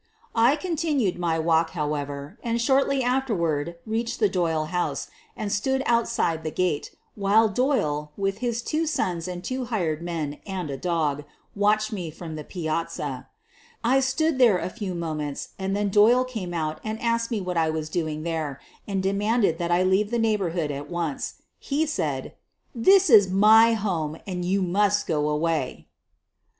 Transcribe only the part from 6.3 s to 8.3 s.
the gate, while Doyle,